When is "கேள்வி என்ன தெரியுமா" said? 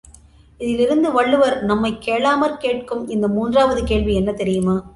3.83-4.89